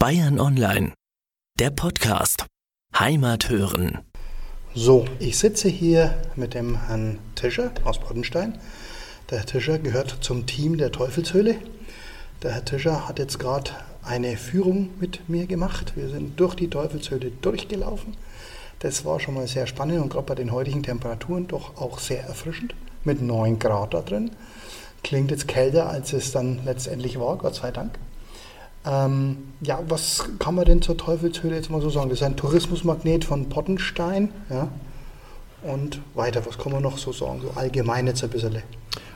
[0.00, 0.94] Bayern Online,
[1.58, 2.46] der Podcast.
[2.98, 3.98] Heimat hören.
[4.74, 8.58] So, ich sitze hier mit dem Herrn Tischer aus Boddenstein.
[9.28, 11.56] Der Herr Tischer gehört zum Team der Teufelshöhle.
[12.42, 15.92] Der Herr Tischer hat jetzt gerade eine Führung mit mir gemacht.
[15.96, 18.16] Wir sind durch die Teufelshöhle durchgelaufen.
[18.78, 22.24] Das war schon mal sehr spannend und gerade bei den heutigen Temperaturen doch auch sehr
[22.24, 22.74] erfrischend.
[23.04, 24.30] Mit 9 Grad da drin.
[25.04, 27.98] Klingt jetzt kälter, als es dann letztendlich war, Gott sei Dank.
[28.86, 32.08] Ähm, ja, was kann man denn zur Teufelshöhle jetzt mal so sagen?
[32.08, 34.30] Das ist ein Tourismusmagnet von Pottenstein.
[34.48, 34.68] Ja?
[35.62, 37.42] Und weiter, was kann man noch so sagen?
[37.42, 38.62] So allgemein jetzt ein bisschen.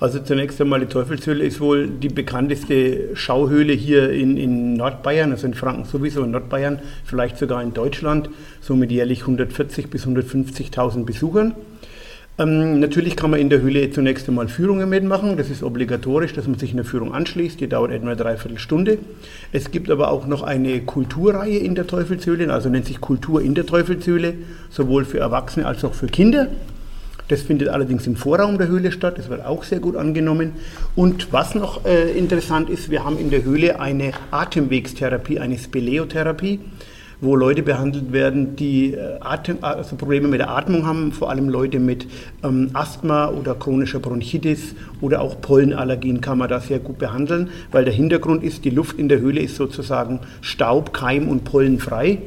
[0.00, 5.48] Also zunächst einmal die Teufelshöhle ist wohl die bekannteste Schauhöhle hier in, in Nordbayern, also
[5.48, 8.30] in Franken sowieso, in Nordbayern, vielleicht sogar in Deutschland,
[8.60, 11.54] so mit jährlich 140.000 bis 150.000 Besuchern.
[12.40, 15.36] Ähm, natürlich kann man in der Höhle zunächst einmal Führungen mitmachen.
[15.36, 17.60] Das ist obligatorisch, dass man sich eine Führung anschließt.
[17.60, 18.98] Die dauert etwa eine Dreiviertelstunde.
[19.50, 23.56] Es gibt aber auch noch eine Kulturreihe in der Teufelshöhle, also nennt sich Kultur in
[23.56, 24.34] der Teufelshöhle,
[24.70, 26.46] sowohl für Erwachsene als auch für Kinder.
[27.26, 29.18] Das findet allerdings im Vorraum der Höhle statt.
[29.18, 30.52] Das wird auch sehr gut angenommen.
[30.94, 36.60] Und was noch äh, interessant ist, wir haben in der Höhle eine Atemwegstherapie, eine Speleotherapie
[37.20, 41.48] wo Leute behandelt werden, die äh, Atem, also Probleme mit der Atmung haben, vor allem
[41.48, 42.06] Leute mit
[42.44, 47.84] ähm, Asthma oder chronischer Bronchitis oder auch Pollenallergien kann man da sehr gut behandeln, weil
[47.84, 52.18] der Hintergrund ist, die Luft in der Höhle ist sozusagen staub-, keim- und pollenfrei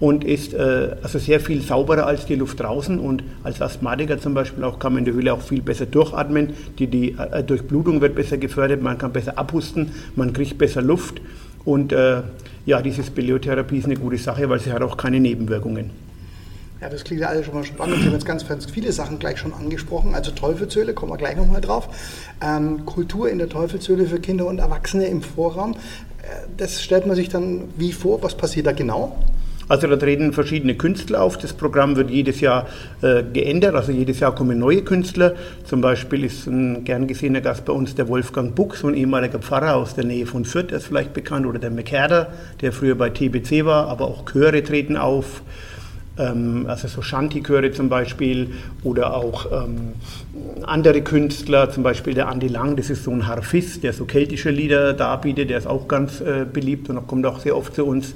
[0.00, 4.34] und ist äh, also sehr viel sauberer als die Luft draußen und als Asthmatiker zum
[4.34, 8.00] Beispiel auch kann man in der Höhle auch viel besser durchatmen, die, die äh, Durchblutung
[8.00, 11.20] wird besser gefördert, man kann besser abhusten, man kriegt besser Luft
[11.64, 12.22] und äh,
[12.66, 15.90] ja, diese Speleotherapie ist eine gute Sache, weil sie hat auch keine Nebenwirkungen.
[16.80, 17.96] Ja, das klingt ja alles schon mal spannend.
[18.00, 20.14] Sie haben jetzt ganz, ganz viele Sachen gleich schon angesprochen.
[20.14, 21.88] Also Teufelshöhle, kommen wir gleich nochmal drauf.
[22.42, 25.72] Ähm, Kultur in der Teufelshöhle für Kinder und Erwachsene im Vorraum.
[25.72, 28.22] Äh, das stellt man sich dann wie vor?
[28.22, 29.16] Was passiert da genau?
[29.68, 31.38] Also da treten verschiedene Künstler auf.
[31.38, 32.66] Das Programm wird jedes Jahr
[33.02, 33.74] äh, geändert.
[33.74, 35.34] Also jedes Jahr kommen neue Künstler.
[35.64, 39.38] Zum Beispiel ist ein gern gesehener Gast bei uns der Wolfgang Buck, so ein ehemaliger
[39.38, 41.46] Pfarrer aus der Nähe von Fürth, der ist vielleicht bekannt.
[41.46, 42.28] Oder der McCarter,
[42.60, 43.88] der früher bei TBC war.
[43.88, 45.42] Aber auch Chöre treten auf.
[46.18, 48.48] Ähm, also so Shanti-Chöre zum Beispiel.
[48.82, 49.94] Oder auch ähm,
[50.66, 54.50] andere Künstler, zum Beispiel der Andi Lang, das ist so ein Harfist, der so keltische
[54.50, 55.48] Lieder darbietet.
[55.48, 58.14] Der ist auch ganz äh, beliebt und kommt auch sehr oft zu uns.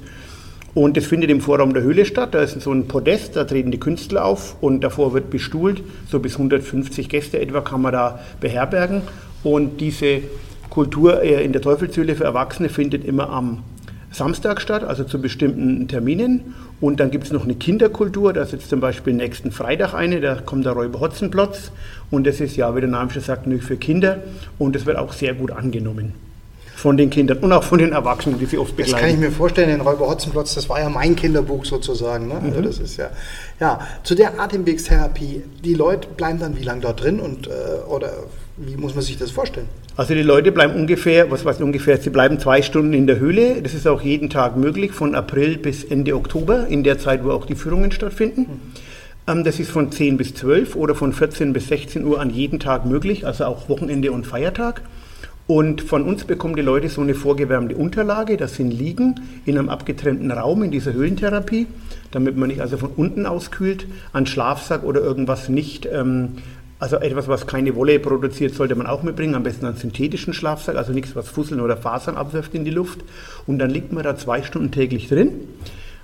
[0.73, 2.33] Und das findet im Vorraum der Höhle statt.
[2.33, 5.81] Da ist so ein Podest, da treten die Künstler auf und davor wird bestuhlt.
[6.07, 9.01] So bis 150 Gäste etwa kann man da beherbergen.
[9.43, 10.21] Und diese
[10.69, 13.63] Kultur äh, in der Teufelshöhle für Erwachsene findet immer am
[14.11, 16.55] Samstag statt, also zu bestimmten Terminen.
[16.81, 20.21] Und dann gibt es noch eine Kinderkultur, da ist jetzt zum Beispiel nächsten Freitag eine,
[20.21, 21.71] da kommt der Räuber Hotzenplotz.
[22.09, 24.19] Und das ist ja, wie der Name schon sagt, nur für Kinder.
[24.57, 26.28] Und das wird auch sehr gut angenommen
[26.79, 28.91] von den Kindern und auch von den Erwachsenen, die sie oft begleiten.
[28.93, 32.27] Das kann ich mir vorstellen, den Räuber Hotzenplotz, das war ja mein Kinderbuch sozusagen.
[32.29, 32.35] Ne?
[32.35, 32.53] Also mhm.
[32.55, 33.09] Also das ist ja,
[33.59, 37.51] ja, zu der Atemwegstherapie, die Leute bleiben dann wie lange da drin und, äh,
[37.87, 38.11] oder
[38.55, 39.67] wie muss man sich das vorstellen?
[39.97, 43.61] Also die Leute bleiben ungefähr, was weiß ungefähr, sie bleiben zwei Stunden in der Höhle.
[43.61, 47.31] Das ist auch jeden Tag möglich, von April bis Ende Oktober, in der Zeit, wo
[47.31, 48.61] auch die Führungen stattfinden.
[49.25, 49.43] Mhm.
[49.43, 52.85] Das ist von 10 bis 12 oder von 14 bis 16 Uhr an jeden Tag
[52.85, 54.81] möglich, also auch Wochenende und Feiertag.
[55.49, 59.69] Und von uns bekommen die Leute so eine vorgewärmte Unterlage, das sind Liegen in einem
[59.69, 61.65] abgetrennten Raum in dieser Höhlentherapie,
[62.11, 66.33] damit man nicht also von unten auskühlt, an Schlafsack oder irgendwas nicht, ähm,
[66.77, 70.75] also etwas, was keine Wolle produziert, sollte man auch mitbringen, am besten einen synthetischen Schlafsack,
[70.75, 72.99] also nichts, was Fusseln oder Fasern abwirft in die Luft.
[73.47, 75.31] Und dann liegt man da zwei Stunden täglich drin.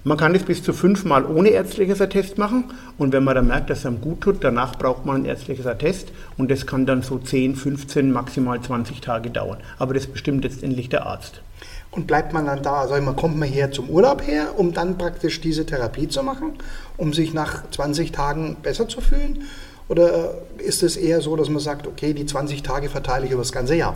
[0.08, 2.66] Man kann das bis zu fünfmal ohne ärztliches Attest machen
[3.00, 5.66] und wenn man dann merkt, dass es einem gut tut, danach braucht man ein ärztliches
[5.66, 9.58] Attest und das kann dann so 10, 15, maximal 20 Tage dauern.
[9.80, 11.42] Aber das bestimmt letztendlich der Arzt.
[11.90, 15.00] Und bleibt man dann da, also man kommt man her zum Urlaub her, um dann
[15.00, 16.54] praktisch diese Therapie zu machen,
[16.98, 19.46] um sich nach 20 Tagen besser zu fühlen?
[19.88, 23.42] Oder ist es eher so, dass man sagt, okay, die 20 Tage verteile ich über
[23.42, 23.96] das ganze Jahr?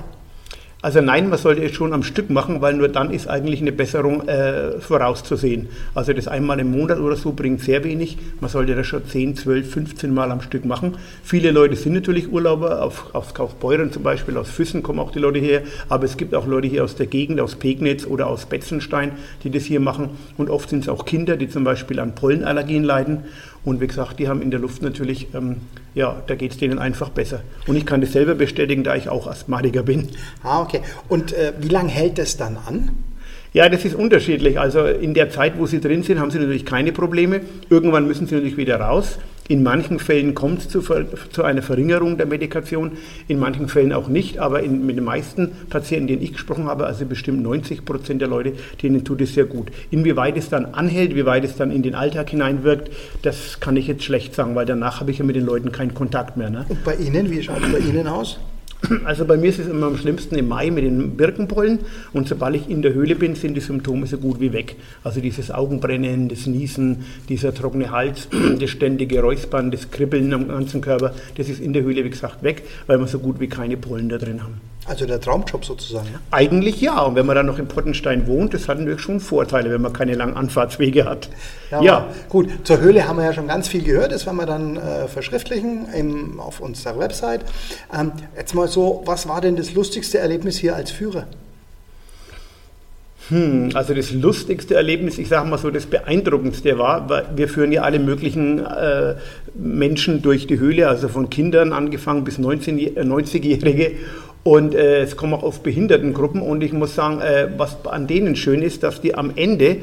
[0.81, 3.73] Also nein, man sollte es schon am Stück machen, weil nur dann ist eigentlich eine
[3.73, 5.67] Besserung äh, vorauszusehen.
[5.93, 8.17] Also das einmal im Monat oder so bringt sehr wenig.
[8.39, 10.95] Man sollte das schon 10, 12, 15 Mal am Stück machen.
[11.21, 15.19] Viele Leute sind natürlich Urlauber, auf, aus Kaufbeuren zum Beispiel, aus Füssen kommen auch die
[15.19, 18.45] Leute her, aber es gibt auch Leute hier aus der Gegend, aus Pegnitz oder aus
[18.45, 19.11] Betzenstein,
[19.43, 20.11] die das hier machen.
[20.37, 23.25] Und oft sind es auch Kinder, die zum Beispiel an Pollenallergien leiden.
[23.65, 25.57] Und wie gesagt, die haben in der Luft natürlich, ähm,
[25.95, 27.41] ja, da geht es denen einfach besser.
[27.67, 30.09] Und ich kann das selber bestätigen, da ich auch Asthmatiker bin.
[30.43, 30.81] Ah, okay.
[31.07, 32.91] Und äh, wie lange hält das dann an?
[33.51, 34.59] Ja, das ist unterschiedlich.
[34.59, 37.41] Also in der Zeit, wo Sie drin sind, haben Sie natürlich keine Probleme.
[37.69, 39.17] Irgendwann müssen Sie natürlich wieder raus.
[39.49, 42.91] In manchen Fällen kommt es zu, zu, einer Verringerung der Medikation,
[43.27, 46.85] in manchen Fällen auch nicht, aber in, mit den meisten Patienten, denen ich gesprochen habe,
[46.85, 48.53] also bestimmt 90 Prozent der Leute,
[48.83, 49.71] denen tut es sehr gut.
[49.89, 52.91] Inwieweit es dann anhält, wie weit es dann in den Alltag hineinwirkt,
[53.23, 55.95] das kann ich jetzt schlecht sagen, weil danach habe ich ja mit den Leuten keinen
[55.95, 56.51] Kontakt mehr.
[56.51, 56.67] Ne?
[56.69, 58.37] Und bei Ihnen, wie schaut es bei Ihnen aus?
[59.05, 61.79] Also bei mir ist es immer am schlimmsten im Mai mit den Birkenpollen
[62.13, 64.75] und sobald ich in der Höhle bin, sind die Symptome so gut wie weg.
[65.03, 68.27] Also dieses Augenbrennen, das Niesen, dieser trockene Hals,
[68.59, 72.43] das ständige Räuspern, das Kribbeln am ganzen Körper, das ist in der Höhle wie gesagt
[72.43, 74.61] weg, weil wir so gut wie keine Pollen da drin haben.
[74.85, 76.07] Also der Traumjob sozusagen.
[76.31, 77.01] Eigentlich ja.
[77.01, 79.93] Und wenn man dann noch in Pottenstein wohnt, das hat natürlich schon Vorteile, wenn man
[79.93, 81.29] keine langen Anfahrtswege hat.
[81.69, 82.07] Ja, ja.
[82.27, 82.49] gut.
[82.63, 84.11] Zur Höhle haben wir ja schon ganz viel gehört.
[84.11, 87.41] Das werden wir dann äh, verschriftlichen im, auf unserer Website.
[87.93, 91.27] Ähm, jetzt mal so, was war denn das lustigste Erlebnis hier als Führer?
[93.29, 97.83] Hm, also das lustigste Erlebnis, ich sage mal so, das beeindruckendste war, wir führen ja
[97.83, 99.15] alle möglichen äh,
[99.53, 103.91] Menschen durch die Höhle, also von Kindern angefangen bis 90-Jährige
[104.43, 108.35] und äh, es kommen auch oft Behindertengruppen und ich muss sagen, äh, was an denen
[108.35, 109.77] schön ist, dass die am Ende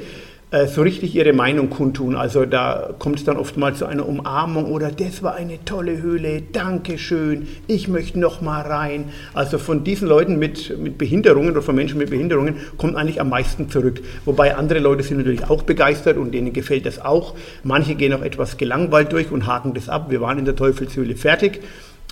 [0.52, 2.14] äh, so richtig ihre Meinung kundtun.
[2.14, 6.00] Also da kommt es dann oft mal zu einer Umarmung oder das war eine tolle
[6.00, 9.06] Höhle, danke schön, ich möchte noch mal rein.
[9.34, 13.28] Also von diesen Leuten mit, mit Behinderungen oder von Menschen mit Behinderungen kommt eigentlich am
[13.28, 14.00] meisten zurück.
[14.24, 17.34] Wobei andere Leute sind natürlich auch begeistert und denen gefällt das auch.
[17.64, 20.10] Manche gehen auch etwas gelangweilt durch und haken das ab.
[20.10, 21.60] Wir waren in der Teufelshöhle fertig.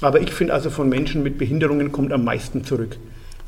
[0.00, 2.96] Aber ich finde also von Menschen mit Behinderungen kommt am meisten zurück.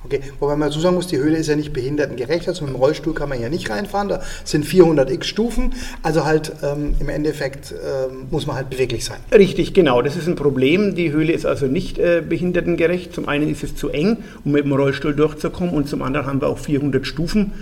[0.06, 2.76] Okay, wobei man dazu sagen muss, die Höhle ist ja nicht behindertengerecht, also mit dem
[2.76, 7.08] Rollstuhl kann man ja nicht reinfahren, da sind 400 x Stufen, also halt ähm, im
[7.08, 9.19] Endeffekt ähm, muss man halt beweglich sein.
[9.34, 10.94] Richtig, genau, das ist ein Problem.
[10.94, 13.12] Die Höhle ist also nicht äh, behindertengerecht.
[13.14, 16.40] Zum einen ist es zu eng, um mit dem Rollstuhl durchzukommen und zum anderen haben
[16.40, 17.52] wir auch 400 Stufen.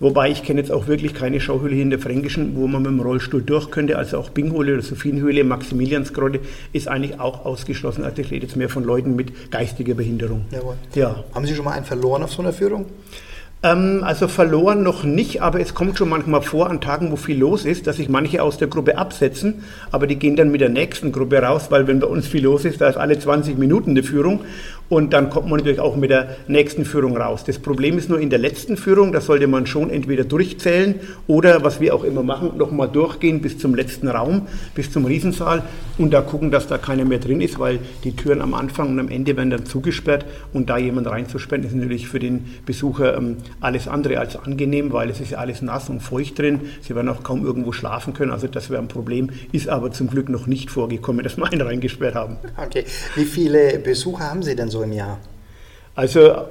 [0.00, 2.90] Wobei ich kenne jetzt auch wirklich keine Schauhöhle hier in der Fränkischen, wo man mit
[2.90, 3.96] dem Rollstuhl durch könnte.
[3.96, 6.40] Also auch Binghöhle oder Sophienhöhle, Maximiliansgrotte
[6.72, 8.04] ist eigentlich auch ausgeschlossen.
[8.04, 10.46] Also ich rede jetzt mehr von Leuten mit geistiger Behinderung.
[10.50, 10.74] Jawohl.
[10.94, 11.24] Ja.
[11.34, 12.86] Haben Sie schon mal einen verloren auf so einer Führung?
[13.64, 17.38] Ähm, also verloren noch nicht, aber es kommt schon manchmal vor an Tagen, wo viel
[17.38, 20.68] los ist, dass sich manche aus der Gruppe absetzen, aber die gehen dann mit der
[20.68, 23.90] nächsten Gruppe raus, weil wenn bei uns viel los ist, da ist alle 20 Minuten
[23.90, 24.40] eine Führung
[24.88, 27.44] und dann kommt man natürlich auch mit der nächsten Führung raus.
[27.44, 30.96] Das Problem ist nur in der letzten Führung, da sollte man schon entweder durchzählen
[31.26, 35.62] oder, was wir auch immer machen, nochmal durchgehen bis zum letzten Raum, bis zum Riesensaal
[35.98, 39.00] und da gucken, dass da keiner mehr drin ist, weil die Türen am Anfang und
[39.00, 43.38] am Ende werden dann zugesperrt und da jemand reinzusperren, ist natürlich für den Besucher ähm,
[43.60, 46.60] alles andere als angenehm, weil es ist ja alles nass und feucht drin.
[46.82, 50.08] Sie werden auch kaum irgendwo schlafen können, also das wäre ein Problem, ist aber zum
[50.08, 52.36] Glück noch nicht vorgekommen, dass wir einen reingesperrt haben.
[52.56, 52.84] Okay,
[53.14, 55.18] wie viele Besucher haben Sie denn so im Jahr?
[55.94, 56.44] Also äh,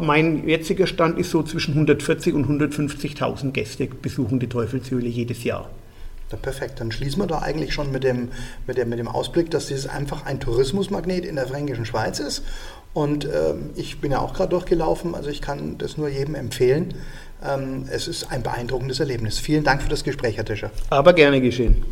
[0.00, 5.70] mein jetziger Stand ist so zwischen 140 und 150.000 Gäste besuchen die Teufelshöhle jedes Jahr.
[6.30, 8.28] Ja, perfekt, dann schließen wir da eigentlich schon mit dem,
[8.66, 12.42] mit, dem, mit dem Ausblick, dass dieses einfach ein Tourismusmagnet in der fränkischen Schweiz ist.
[12.94, 16.94] Und ähm, ich bin ja auch gerade durchgelaufen, also ich kann das nur jedem empfehlen.
[17.44, 19.38] Ähm, es ist ein beeindruckendes Erlebnis.
[19.38, 20.70] Vielen Dank für das Gespräch, Herr Tischer.
[20.90, 21.82] Aber gerne geschehen.